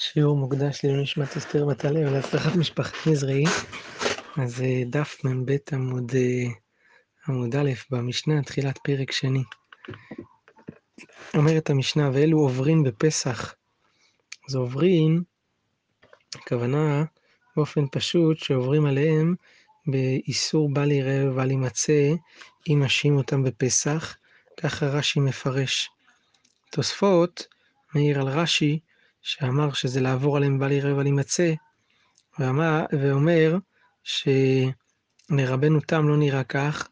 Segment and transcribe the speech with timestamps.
[0.00, 3.44] שיעור מוקדש לעילוי נשמת אסתר בת הלב להצלחת משפחת נזרי.
[4.36, 6.50] אז אה, דף מ"ב עמוד, אה,
[7.28, 9.42] עמוד א' במשנה, תחילת פרק שני.
[11.34, 13.54] אומרת המשנה, ואלו עוברים בפסח.
[14.48, 15.22] אז עוברים,
[16.34, 17.04] הכוונה
[17.56, 19.34] באופן פשוט שעוברים עליהם
[19.86, 22.12] באיסור בל יראה ובל יימצא
[22.68, 24.16] אם משאים אותם בפסח,
[24.60, 25.90] ככה רש"י מפרש.
[26.70, 27.46] תוספות
[27.94, 28.78] מעיר על רש"י
[29.22, 31.52] שאמר שזה לעבור עליהם בל יראה ובל יימצא,
[32.92, 33.56] ואומר
[34.04, 36.88] שלרבנו תם לא נראה כך,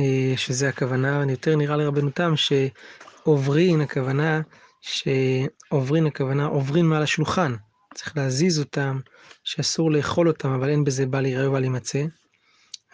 [0.00, 4.40] אה, שזה הכוונה, יותר נראה לרבנו תם שעוברין הכוונה,
[4.80, 7.56] שעוברין הכוונה, עוברין מעל השולחן,
[7.94, 9.00] צריך להזיז אותם,
[9.44, 12.04] שאסור לאכול אותם, אבל אין בזה בל יראה ובל יימצא.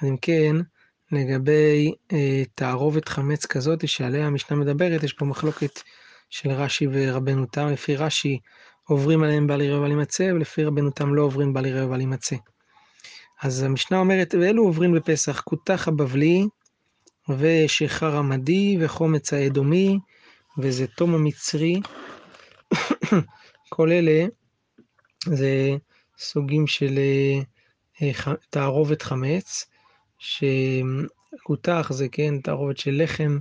[0.00, 0.56] אז אם כן,
[1.12, 5.80] לגבי אה, תערובת חמץ כזאת שעליה המשנה מדברת, יש פה מחלוקת
[6.30, 8.38] של רש"י ורבנו תם, לפי רש"י
[8.84, 12.36] עוברים עליהם בל יראה ובל יימצא, ולפי רבנו תם לא עוברים בל יראה ובל יימצא.
[13.42, 16.44] אז המשנה אומרת, ואלו עוברים בפסח, כותח הבבלי,
[17.28, 19.98] ושיכר המדי, וחומץ האדומי,
[20.58, 21.80] וזה תום המצרי.
[23.74, 24.26] כל אלה
[25.26, 25.70] זה
[26.18, 26.98] סוגים של
[28.00, 29.66] אה, תערובת חמץ,
[30.18, 33.38] שכותח זה כן תערובת של לחם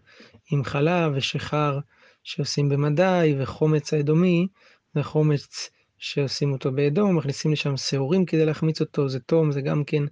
[0.52, 1.80] עם חלב ושיכר
[2.28, 4.48] שעושים במדי, וחומץ האדומי
[4.94, 9.84] זה חומץ שעושים אותו באדום, מכניסים לשם שעורים כדי להחמיץ אותו, זה תום, זה גם
[9.84, 10.04] כן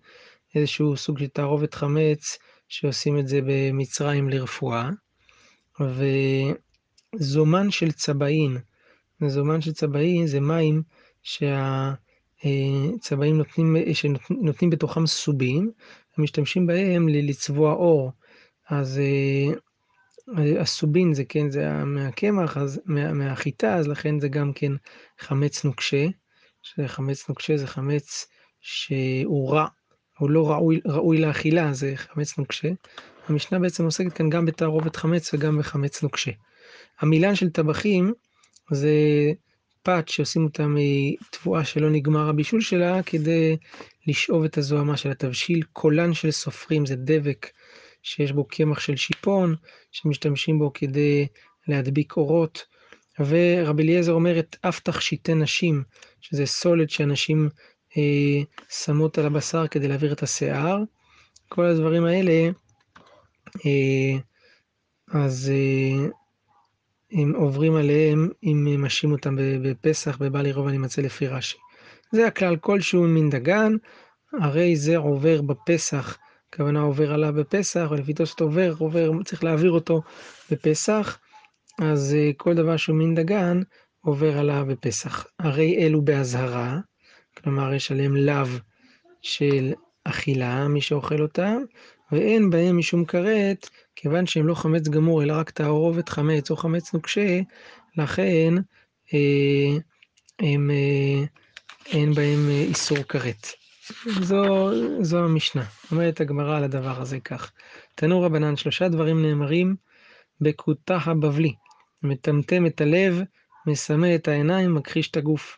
[0.56, 4.90] איזשהו סוג של תערובת חמץ שעושים את זה במצרים לרפואה.
[7.16, 8.58] וזומן של צבעין,
[9.28, 10.82] זומן של צבעין זה מים
[11.24, 12.48] שהצבעים
[13.38, 15.72] נותנים, שנותנים בתוכם סובים,
[16.18, 18.12] ומשתמשים בהם לצבוע אור.
[18.70, 19.02] אז
[20.60, 24.72] הסובין זה כן, זה מהקמח, אז מה, מהחיטה, אז לכן זה גם כן
[25.20, 26.06] חמץ נוקשה,
[26.62, 28.28] שחמץ נוקשה זה חמץ
[28.62, 29.68] שהוא רע,
[30.20, 32.70] הוא לא ראוי, ראוי לאכילה, זה חמץ נוקשה.
[33.28, 36.32] המשנה בעצם עוסקת כאן גם בתערובת חמץ וגם בחמץ נוקשה.
[37.00, 38.14] המילן של טבחים
[38.72, 38.92] זה
[39.84, 43.58] פת שעושים אותה מתבואה שלא נגמר הבישול שלה כדי
[44.08, 45.64] לשאוב את הזוהמה של התבשיל.
[45.74, 47.48] קולן של סופרים זה דבק
[48.06, 49.56] שיש בו קמח של שיפון,
[49.92, 51.28] שמשתמשים בו כדי
[51.68, 52.66] להדביק אורות.
[53.20, 55.84] ורבי אליעזר אומר את אף תכשיטי נשים,
[56.22, 57.50] שזה סולת שאנשים
[57.98, 60.78] אה, שמות על הבשר כדי להעביר את השיער.
[61.50, 62.50] כל הדברים האלה,
[63.66, 64.18] אה,
[65.12, 66.08] אז אה,
[67.12, 71.58] הם עוברים עליהם אם משאים אותם בפסח, בבל ירוב מצא לפי רש"י.
[72.12, 73.74] זה הכלל כלשהו מן דגן,
[74.42, 76.18] הרי זה עובר בפסח
[76.56, 80.02] הכוונה עובר עליו בפסח, ולפי תוספות עובר, עובר, צריך להעביר אותו
[80.52, 81.20] בפסח,
[81.80, 83.62] אז אה, כל דבר שהוא מין דגן
[84.02, 85.26] עובר עליו בפסח.
[85.40, 86.80] הרי אלו באזהרה,
[87.38, 88.48] כלומר יש עליהם לאו
[89.22, 89.74] של
[90.04, 91.58] אכילה, מי שאוכל אותם,
[92.12, 96.94] ואין בהם משום כרת, כיוון שהם לא חמץ גמור, אלא רק תערובת חמץ או חמץ
[96.94, 97.40] נוקשה,
[97.98, 98.54] לכן
[99.14, 99.78] אה,
[100.40, 101.26] הם, אה,
[101.92, 103.65] אין בהם אה, איסור כרת.
[104.22, 104.72] זו,
[105.04, 105.64] זו המשנה.
[105.92, 107.52] אומרת הגמרא על הדבר הזה כך.
[107.96, 109.76] תנו רבנן, שלושה דברים נאמרים
[110.42, 111.54] בכותה הבבלי.
[112.04, 113.22] מטמטם את הלב,
[113.68, 115.58] מסמא את העיניים, מכחיש את הגוף.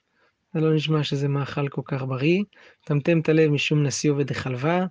[0.53, 2.43] זה לא נשמע שזה מאכל כל כך בריא.
[2.83, 4.85] מטמטם את הלב משום נשיא עובד החלבה,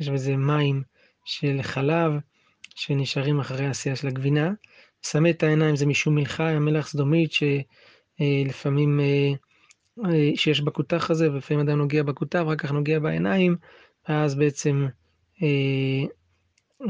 [0.00, 0.82] יש בזה מים
[1.24, 2.12] של חלב
[2.74, 4.52] שנשארים אחרי העשייה של הגבינה.
[5.04, 9.32] מסמא את העיניים זה משום מלחה, המלח סדומית שלפעמים אה,
[10.34, 13.56] שיש בכותח הזה, ולפעמים אדם נוגע בכותח, ואחר כך נוגע בעיניים,
[14.08, 14.86] ואז בעצם
[15.42, 16.06] אה,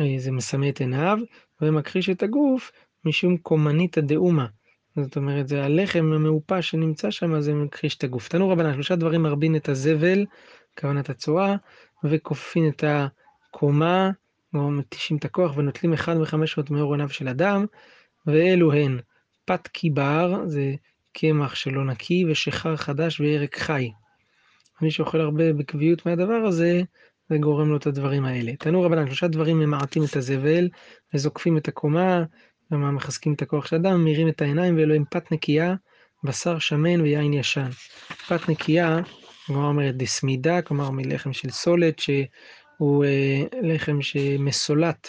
[0.00, 1.18] אה, זה מסמא את עיניו,
[1.60, 2.72] ומכחיש את הגוף
[3.04, 4.46] משום קומניתא דאומה.
[4.96, 8.28] זאת אומרת, זה הלחם המעופש שנמצא שם, זה מכחיש את הגוף.
[8.28, 10.26] תנו רבנן, שלושה דברים מרבין את הזבל,
[10.78, 11.56] כוונת הצואה,
[12.04, 14.10] וכופין את הקומה,
[14.54, 17.66] או מתישים את הכוח, ונוטלים אחד מחמש מאות מאור עיניו של אדם,
[18.26, 18.98] ואלו הן
[19.44, 20.74] פת קיבר, זה
[21.12, 23.90] קמח שלא נקי ושיכר חדש וירק חי.
[24.82, 26.82] מי שאוכל הרבה בקביעות מהדבר הזה,
[27.28, 28.52] זה גורם לו את הדברים האלה.
[28.56, 30.68] תנו רבנן, שלושה דברים ממעטים את הזבל,
[31.14, 32.24] וזוקפים את הקומה,
[32.68, 35.74] כלומר מחזקים את הכוח של אדם, ממירים את העיניים, ואלו הם פת נקייה,
[36.24, 37.70] בשר שמן ויין ישן.
[38.28, 38.98] פת נקייה,
[39.48, 45.08] הגמרא אומרת דסמידה, כלומר מלחם של סולת, שהוא אה, לחם שמסולט,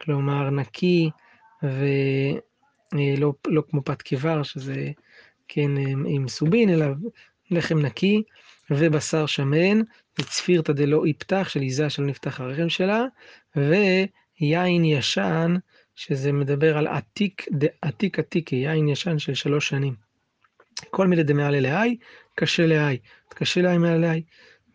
[0.00, 1.10] כלומר נקי,
[1.62, 1.72] ולא
[2.94, 4.90] אה, לא כמו פת קיבר, שזה
[5.52, 5.70] כן,
[6.06, 6.86] עם סובין, אלא
[7.50, 8.22] לחם נקי
[8.70, 9.80] ובשר שמן,
[10.18, 13.04] וצפירתא דלא יפתח, של עיזה שלא נפתח הרחם שלה,
[13.56, 15.54] ויין ישן,
[15.96, 17.46] שזה מדבר על עתיק,
[17.82, 19.94] עתיק עתיק, יין ישן של שלוש שנים.
[20.90, 21.96] כל מילי דמעלה להי,
[22.34, 22.98] קשה להי,
[23.28, 24.22] קשה להי מעל להי.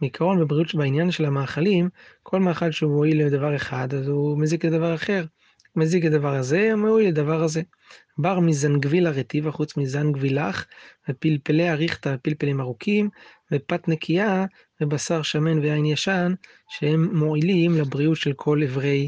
[0.02, 1.90] בעיקרון בבריאות בעניין של המאכלים,
[2.24, 5.26] כל מאכל שהוא מועיל לדבר אחד, אז הוא מזיק לדבר אחר.
[5.78, 7.62] מזיק לדבר הזה, הוא מועיל לדבר הזה.
[8.18, 10.66] בר מזנגווילה רטיבה, חוץ מזנגבילך,
[11.10, 13.10] ופלפלי אריכתא, פלפלים ארוכים,
[13.52, 14.46] ופת נקייה,
[14.82, 16.34] ובשר שמן ויין ישן,
[16.70, 19.08] שהם מועילים לבריאות של כל אברי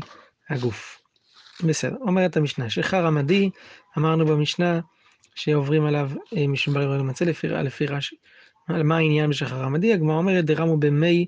[0.50, 1.02] הגוף.
[1.64, 3.50] בסדר, אומרת המשנה, שחר עמדי,
[3.98, 4.80] אמרנו במשנה,
[5.36, 8.16] שעוברים עליו אה, משבר ולמצא לפי, לפי רש"י.
[8.68, 9.94] על מה העניין בשחר עמדי?
[9.94, 11.26] הגמרא אומרת, דרמו במי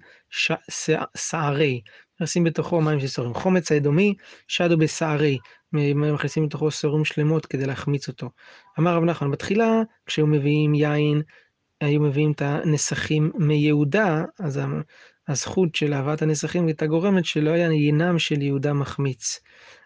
[1.15, 1.81] שערי,
[2.19, 3.33] מכניסים בתוכו מים של שעורים.
[3.33, 4.13] חומץ האדומי,
[4.47, 5.37] שדו בשערי,
[5.73, 8.29] מכניסים בתוכו שעורים שלמות כדי להחמיץ אותו.
[8.79, 11.21] אמר רב נחמן, בתחילה, כשהיו מביאים יין,
[11.81, 14.59] היו מביאים את הנסכים מיהודה, אז
[15.27, 19.39] הזכות של הבאת הנסכים הייתה גורמת שלא היה יינם של יהודה מחמיץ.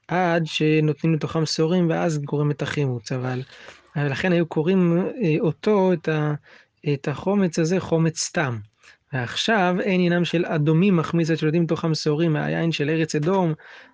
[0.08, 3.42] עד שנותנים לתוכם שעורים ואז גורם את החימוץ, אבל
[3.96, 5.92] לכן היו קוראים אה, אותו,
[6.94, 8.58] את החומץ הזה, חומץ סתם.
[9.13, 13.54] ועכשיו אין עינם של אדומים מחמיץ עד שנותנים לתוכם שעורים מהיין של ארץ אדום,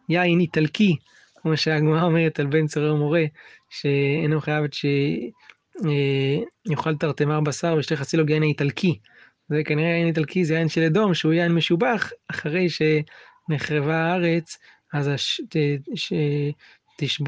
[0.09, 0.95] יין איטלקי,
[1.41, 3.23] כמו שהגמרא אומרת על בן צורר מורה,
[3.69, 5.89] שאינו חייב שיאכל
[6.89, 8.99] אה, תרתמר בשר ושתי חצי לו יין האיטלקי.
[9.49, 14.57] זה כנראה יין איטלקי, זה יין של אדום, שהוא יין משובח, אחרי שנחרבה הארץ,
[14.93, 15.41] אז הש,
[15.95, 16.13] ש,
[16.97, 17.23] תשב,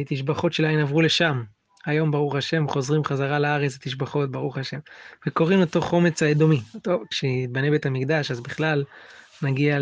[0.00, 1.42] התשבחות שלהן עברו לשם.
[1.86, 4.78] היום, ברוך השם, חוזרים חזרה לארץ התשבחות, ברוך השם.
[5.26, 6.60] וקוראים אותו חומץ האדומי.
[6.82, 8.84] טוב, כשיתבנה בית המקדש, אז בכלל
[9.42, 9.78] נגיע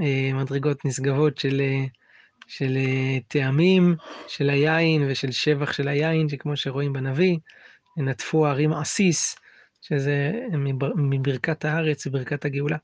[0.00, 1.62] למדרגות נשגבות של,
[2.46, 2.78] של
[3.28, 3.96] טעמים,
[4.28, 7.38] של היין ושל שבח של היין, שכמו שרואים בנביא,
[7.96, 9.36] נטפו הערים עסיס,
[9.80, 10.32] שזה
[10.96, 12.76] מברכת הארץ וברכת הגאולה.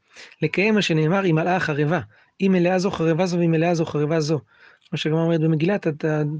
[0.42, 2.00] לקיים מה שנאמר, אם מלאה חרבה.
[2.40, 4.40] אם מלאה זו חרבה זו, ואם מלאה זו חרבה זו.
[4.88, 5.86] כמו שגם אומרת במגילת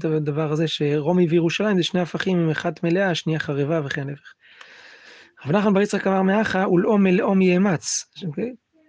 [0.03, 4.33] הדבר הזה, שרומי וירושלים זה שני הפכים, עם אחת מלאה, השנייה חרבה וכן להפך.
[5.45, 8.13] רב נחמן בר יצחק אמר מאחה, ולאום מלאום יאמץ.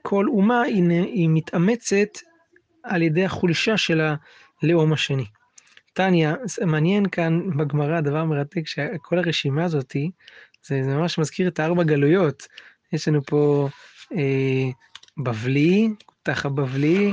[0.03, 2.19] כל אומה היא, היא מתאמצת
[2.82, 4.00] על ידי החולשה של
[4.62, 5.25] הלאום השני.
[5.93, 6.35] טניה,
[6.67, 10.11] מעניין כאן בגמרא, דבר מרתק, שכל הרשימה הזאתי,
[10.67, 12.47] זה, זה ממש מזכיר את הארבע גלויות.
[12.93, 13.69] יש לנו פה
[14.12, 14.70] אה,
[15.19, 15.88] בבלי,
[16.26, 17.12] תח הבבלי,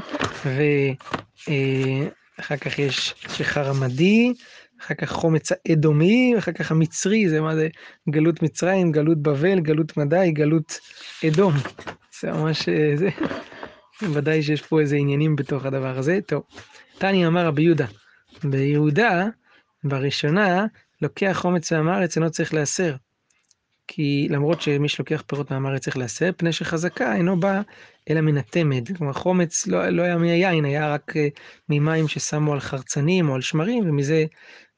[1.47, 4.33] ואחר כך יש שחר המדי,
[4.81, 7.67] אחר כך חומץ האדומי, ואחר כך המצרי, זה מה זה
[8.09, 10.79] גלות מצרים, גלות בבל, גלות מדי, גלות
[11.27, 11.53] אדום.
[12.21, 13.09] זה ממש, זה,
[14.13, 16.19] ודאי שיש פה איזה עניינים בתוך הדבר הזה.
[16.27, 16.43] טוב,
[16.97, 17.85] תני אמר רבי יהודה,
[18.43, 19.27] ביהודה,
[19.83, 20.65] בראשונה,
[21.01, 22.95] לוקח חומץ מהמארץ, אינו צריך להסר.
[23.95, 27.61] כי למרות שמי שלוקח פירות מהמארץ צריך להסר, פני שחזקה אינו בא
[28.09, 28.97] אלא מן התמד.
[28.97, 31.27] כלומר, חומץ לא, לא היה מהיין, היה רק אה,
[31.69, 34.25] ממים ששמו על חרצנים או על שמרים, ומזה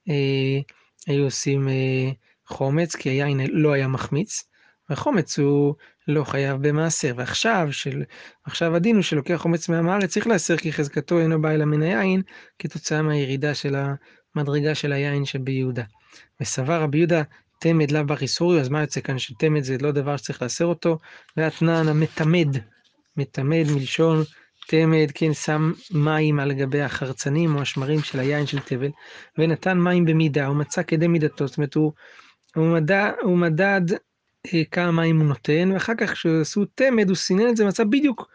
[0.09, 0.59] אה,
[1.07, 2.11] היו עושים אה,
[2.47, 4.43] חומץ, כי היין לא היה מחמיץ,
[4.89, 5.75] והחומץ הוא
[6.07, 7.13] לא חייב במעשר.
[7.17, 8.03] ועכשיו, של,
[8.43, 12.21] עכשיו הדין הוא שלוקח חומץ מהמארץ צריך להסר, כי חזקתו אינו בא אלא מן היין,
[12.59, 13.75] כתוצאה מהירידה של
[14.35, 15.83] המדרגה של היין שביהודה.
[16.41, 17.21] וסבר רבי יהודה
[17.59, 20.97] תמד לאו בר איסורי, אז מה יוצא כאן שתמד זה לא דבר שצריך לאסר אותו,
[21.37, 22.47] ואתנן המתמד,
[23.17, 24.23] מתמד מלשון
[24.67, 28.89] תמד, כן, שם מים על גבי החרצנים או השמרים של היין של תבל,
[29.37, 31.91] ונתן מים במידה, הוא מצא כדי מידתו, זאת אומרת, הוא,
[32.55, 33.81] הוא, מדד, הוא מדד
[34.53, 38.29] אה, כמה מים הוא נותן, ואחר כך כשעשו תמד, הוא סינן את זה, מצא בדיוק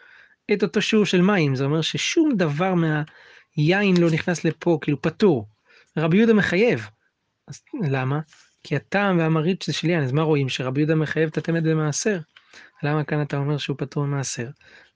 [0.52, 5.48] את אותו שיעור של מים, זה אומר ששום דבר מהיין לא נכנס לפה, כאילו פטור.
[5.96, 6.88] רבי יהודה מחייב.
[7.50, 8.20] אז למה?
[8.64, 10.48] כי הטעם והמרית זה שלי, אז מה רואים?
[10.48, 12.18] שרבי יהודה מחייב את התמד במעשר?
[12.82, 14.48] למה כאן אתה אומר שהוא פטור ממעשר?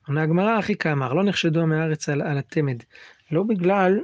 [0.08, 2.76] עונה הגמרא הכי כאמר, לא נחשדו עמי הארץ על, על התמד.
[3.30, 4.00] לא בגלל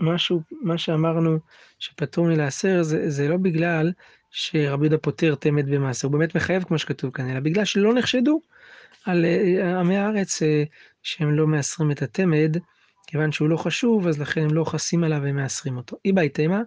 [0.00, 1.38] משהו, מה שאמרנו
[1.78, 3.92] שפטור מלעשר, זה, זה לא בגלל
[4.30, 8.40] שרבי יהודה פוטר תמד במעשר, הוא באמת מחייב כמו שכתוב כאן, אלא בגלל שלא נחשדו
[9.04, 10.64] על אה, עמי הארץ אה,
[11.02, 12.56] שהם לא מעשרים את התמד,
[13.14, 15.96] כיוון שהוא לא חשוב, אז לכן הם לא חסים עליו ומעשרים אותו.
[16.04, 16.62] אי בהתאמה,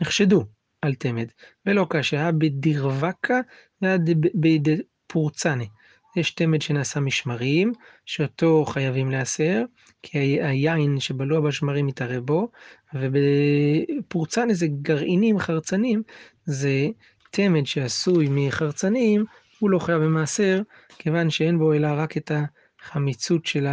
[0.00, 0.44] נחשדו.
[0.82, 1.26] על תמד,
[1.66, 3.40] ולא קשה, בדירווקה
[3.82, 5.68] ועד בדפורצני.
[6.16, 7.72] יש תמד שנעשה משמרים,
[8.04, 9.64] שאותו חייבים להסר,
[10.02, 12.48] כי היין שבלוע בשמרים מתערב בו,
[12.94, 16.02] ובפורצני זה גרעינים, חרצנים,
[16.44, 16.86] זה
[17.30, 19.24] תמד שעשוי מחרצנים,
[19.58, 20.62] הוא לא חייב במעשר,
[20.98, 22.32] כיוון שאין בו אלא רק את
[22.80, 23.66] החמיצות של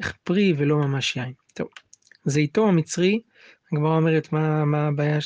[0.00, 1.32] הפרי ולא ממש יין.
[1.54, 1.68] טוב,
[2.24, 3.20] זיתו המצרי
[3.72, 5.18] הגמרא אומרת מה, מה הבעיה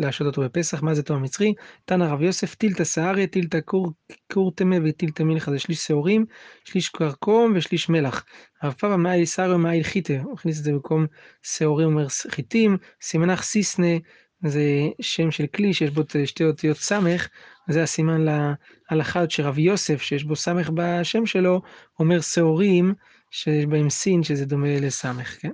[0.00, 1.54] להשעות אותו בפסח, מה זה תום המצרי?
[1.84, 3.60] תנא רב יוסף טילתא שעריה, טילתא
[4.32, 6.26] קור טמא וטילתא מלחה, זה שליש שעורים,
[6.64, 8.24] שליש כרכום ושליש מלח.
[8.64, 11.06] רב פאבא מאי שעריה ומאי חיטה, הוא הכניס את זה במקום
[11.42, 13.96] שעורים אומר חיטים, סימנך סיסנה
[14.44, 14.62] זה
[15.00, 17.28] שם של כלי שיש בו שתי אותיות סמך,
[17.68, 18.26] זה הסימן
[18.90, 21.62] להלכה שרבי יוסף, שיש בו סמך בשם שלו,
[21.98, 22.94] אומר שעורים
[23.34, 25.50] שיש בהם סין, שזה דומה לסמך, כן?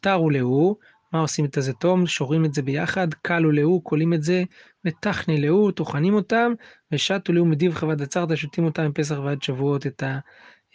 [0.00, 0.76] תרו להו,
[1.12, 2.06] מה עושים את הזיתום?
[2.06, 4.44] שורים את זה ביחד, קלו להו, קולים את זה,
[4.84, 6.52] וטחני להו, טוחנים אותם,
[6.92, 10.18] ושתו להו מדיב חוות דצרתא, שותים אותם מפסח ועד שבועות את, ה,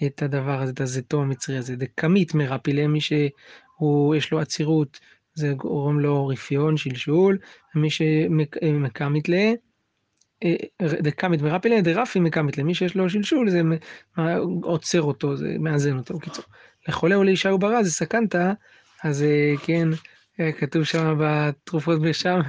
[0.06, 1.75] את הדבר הזה, את הזיתום המצרי הזה.
[1.75, 5.00] דקמית מרפי למי שיש לו עצירות,
[5.36, 7.38] זה גורם לו רפיון, שלשול,
[7.75, 9.34] ומי שמקמית ל...
[10.44, 13.62] אה, דקמית מרפי לה, דרפי מקמית למי שיש לו שלשול, זה
[14.63, 16.46] עוצר אותו, זה מאזן אותו, בקיצור.
[16.88, 18.51] לחולה ולאישה וברא זה סכנתא,
[19.03, 19.88] אז אה, כן,
[20.39, 22.39] אה, כתוב שם בתרופות בשם,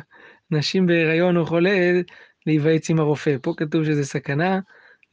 [0.50, 2.00] נשים בהיריון או חולה,
[2.47, 3.37] להיוועץ עם הרופא.
[3.42, 4.61] פה כתוב שזה סכנה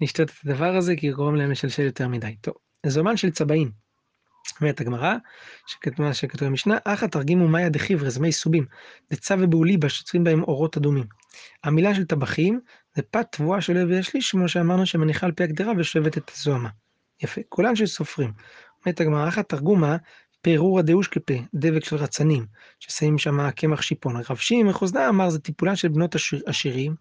[0.02, 2.36] לשתות את הדבר הזה, כי גורם להם לשלשל יותר מדי.
[2.42, 2.54] טוב,
[2.86, 3.85] זומן של צבעים.
[4.62, 5.16] אומרת הגמרא,
[5.68, 8.66] שכתוב שכתוב במשנה, אחא תרגימו מאיה דחיברז, מי סובים,
[9.12, 11.06] דצה ובאוליבה, שצויים בהם אורות אדומים.
[11.64, 12.60] המילה של טבחים
[12.96, 16.70] זה פת תבואה של לוי השליש, כמו שאמרנו שמניחה על פי הגדרה ושואבת את הזוהמה.
[17.24, 18.34] יפה, כולן של סופרים.
[18.86, 19.98] אומרת הגמרא, אחא תרגומה,
[20.42, 22.46] פירורא דאושקפה, דבק של רצנים,
[22.80, 24.16] ששמים שם קמח שיפון.
[24.30, 26.96] רב שימי מחוזנה אמר, זה טיפולן של בנות עשירים,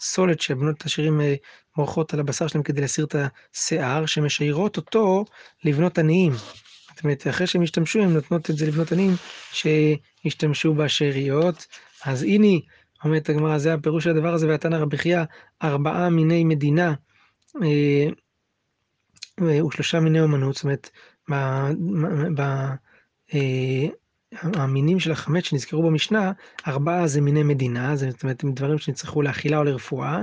[0.00, 1.34] סולת שבנות עשירים אה,
[1.76, 3.16] מורחות על הבשר שלהם כדי להסיר את
[3.54, 5.24] השיער, שמשיירות אותו
[5.64, 6.32] לבנות עניים.
[6.94, 9.12] זאת אומרת, אחרי שהם השתמשו, הן נותנות את זה לבנות עניים
[9.52, 11.66] שהשתמשו בשאריות.
[12.04, 12.58] אז הנה,
[13.04, 15.22] אומרת הגמרא, זה הפירוש של הדבר הזה, והתנא רבי חייא,
[15.62, 16.94] ארבעה מיני מדינה
[17.62, 18.08] אה,
[19.42, 20.90] אה, ושלושה מיני אומנות, זאת אומרת,
[24.40, 26.32] המינים של החמץ שנזכרו במשנה,
[26.66, 30.22] ארבעה זה מיני מדינה, זאת אומרת, דברים שנצטרכו לאכילה או לרפואה,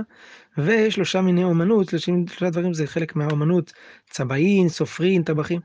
[0.58, 3.72] ושלושה מיני אומנות, שלושה דברים זה חלק מהאומנות,
[4.10, 5.60] צבעין, סופרין, טבחים.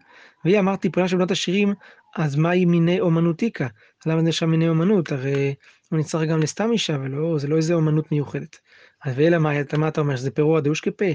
[0.45, 1.73] והיא אמרת טיפולה של בנות השירים,
[2.15, 3.67] אז מהי מיני אומנותיקה?
[4.05, 5.11] למה זה שם מיני אומנות?
[5.11, 5.53] הרי
[5.89, 8.57] הוא נצטרך גם לסתם אישה, ולא, זה לא איזה אומנות מיוחדת.
[9.05, 11.05] אז ואלא מה, אתה אומר, שזה פירוע דאוש כפה?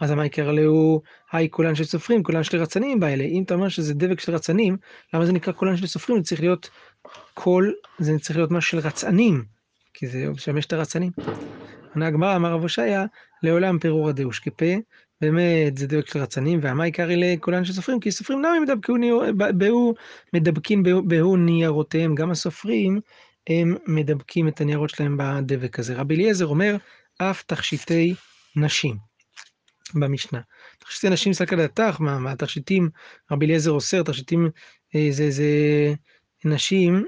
[0.00, 1.02] אז מה יקרה לו,
[1.32, 3.24] היי כולן של סופרים, כולן של רצנים באלה.
[3.24, 4.76] אם אתה אומר שזה דבק של רצנים,
[5.14, 6.18] למה זה נקרא כולן של סופרים?
[6.18, 6.70] זה צריך להיות
[7.34, 9.44] כל, זה צריך להיות משהו של רצנים,
[9.94, 11.12] כי זה משמש את הרצנים.
[11.94, 13.04] עונה הגמרא, אמר רב הושעיה,
[13.42, 14.74] לעולם פירור דאוש כפה,
[15.20, 18.00] באמת זה דבק של רצנים, והמה עיקרי לכולן סופרים?
[18.00, 19.94] כי סופרים למה מדבקו,
[20.34, 23.00] מדבקים בהו ניירותיהם, גם הסופרים
[23.48, 25.94] הם מדבקים את הניירות שלהם בדבק הזה.
[25.94, 26.76] רבי אליעזר אומר,
[27.22, 28.14] אף תכשיטי
[28.56, 28.96] נשים
[29.94, 30.40] במשנה.
[30.78, 32.90] תכשיטי נשים סלקא דעתך, מה, מה תכשיטים,
[33.30, 34.50] רבי אליעזר אוסר, תכשיטים
[34.94, 35.44] אה, זה, זה
[36.44, 37.06] נשים,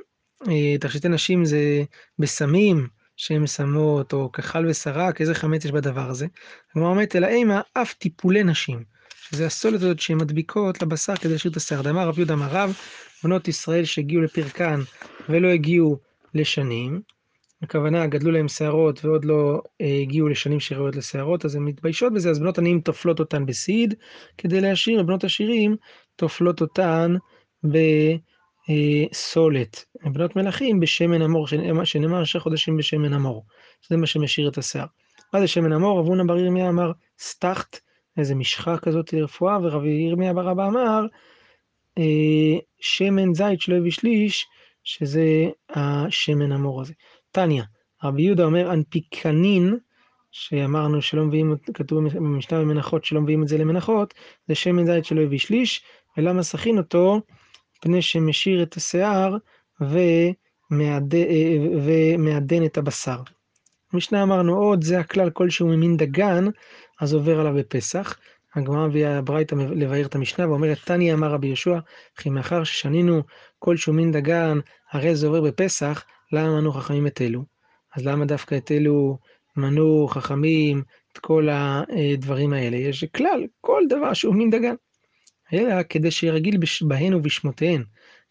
[0.49, 1.83] אה, תכשיטי נשים זה
[2.19, 6.27] בסמים שהן שמות, או כחל וסרק, איזה חמץ יש בדבר הזה.
[6.73, 8.85] כלומר אומרת, אלא אימה אף טיפולי נשים,
[9.31, 11.83] שזה הסולת הזאת שהן מדביקות לבשר כדי להשאיר את השיער.
[11.83, 12.77] דאמר רב יהודה אמר רב,
[13.25, 14.81] בנות ישראל שהגיעו לפרקן
[15.29, 15.99] ולא הגיעו
[16.35, 17.01] לשנים,
[17.63, 22.31] הכוונה, גדלו להם שערות ועוד לא אה, הגיעו לשנים שראויות לשערות, אז הן מתביישות בזה,
[22.31, 23.95] אז בנות עניים טופלות אותן בסיד,
[24.39, 25.77] כדי להשאיר, ובנות עשירים
[26.17, 27.17] טופלות אותן
[29.11, 29.85] בסולת.
[30.05, 31.47] בנות מלכים בשמן המור,
[31.85, 33.45] שנאמר שש חודשים בשמן המור.
[33.89, 34.87] זה מה שמשאיר את השיער.
[35.33, 35.99] מה זה שמן המור?
[35.99, 37.79] רב הונא בר ירמיה אמר סטחט,
[38.19, 41.07] איזה משחה כזאת לרפואה, ורבי ירמיה בר אבא אמר
[41.99, 44.47] אה, שמן זית שלא הביא שליש,
[44.85, 45.25] שזה
[45.71, 46.93] השמן המור הזה.
[47.33, 47.63] תניא,
[48.05, 49.79] רבי יהודה אומר אנפיקנין,
[50.31, 54.15] שאמרנו שלא מביאים, כתוב במשנה במנחות שלא מביאים את זה למנחות,
[54.49, 55.85] זה שמן זית שלא הביא שליש,
[56.17, 57.21] ולמה סכין אותו?
[57.79, 59.37] מפני שמשאיר את השיער
[61.81, 63.21] ומעדן את הבשר.
[63.93, 66.45] במשנה אמרנו עוד, זה הכלל כלשהו ממין דגן,
[67.01, 68.19] אז עובר עליו בפסח.
[68.55, 71.79] הגמרא מביאה הברייתא לבאר את המשנה ואומרת, תניא אמר רבי יהושע,
[72.17, 73.23] כי מאחר ששנינו
[73.59, 74.59] כלשהו מין דגן,
[74.91, 77.45] הרי זה עובר בפסח, למה מנו חכמים את אלו?
[77.97, 79.19] אז למה דווקא את אלו
[79.57, 82.77] מנו חכמים את כל הדברים האלה?
[82.77, 84.75] יש כלל, כל דבר שהוא מין דגן.
[85.53, 87.85] אלא כדי שיהיה רגיל בהן ובשמותיהן,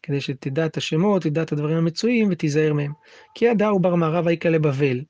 [0.03, 2.91] כדי שתדע את השמות, תדע את הדברים המצויים ותיזהר מהם.
[3.35, 5.01] כי הדר בר מערב היקה לבבל,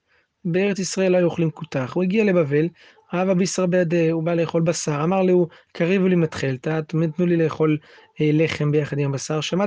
[0.46, 2.68] בארץ ישראל לא היו אוכלים כותח, הוא הגיע לבבל,
[3.14, 7.78] אהבה בישר בידי, הוא בא לאכול בשר, אמר לו, קריבו לי מתחלתא, תנו לי לאכול
[8.22, 9.66] אה, לחם ביחד עם הבשר, שמע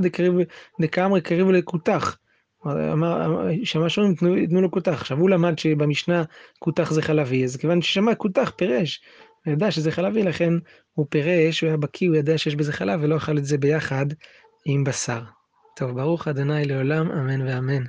[0.81, 2.19] דקאמרי קריבו לי כותח.
[2.67, 4.93] אמר, שמע שאומרים, תנו, תנו לו כותח.
[4.93, 6.23] עכשיו הוא למד שבמשנה
[6.59, 9.03] כותח זה חלבי, אז כיוון ששמע כותח, פירש.
[9.45, 10.53] הוא ידע שזה חלבי, לכן
[10.93, 14.07] הוא פירש, הוא היה בקיא, הוא ידע שיש בזה חלב, ולא אכל את זה ביחד
[14.67, 15.21] עם בשר.
[15.77, 16.33] טוב, ברוך ה'
[16.65, 17.83] לעולם, אמן ואמן.